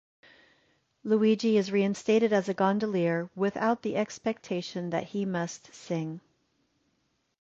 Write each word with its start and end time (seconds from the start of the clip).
Luigi 1.03 1.57
is 1.57 1.71
reinstated 1.71 2.33
as 2.33 2.49
a 2.49 2.55
gondolier, 2.55 3.29
without 3.35 3.83
the 3.83 3.95
expectation 3.95 4.89
that 4.89 5.03
he 5.03 5.25
must 5.25 5.71
sing. 5.75 6.19